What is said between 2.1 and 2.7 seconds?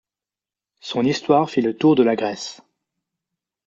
Grèce.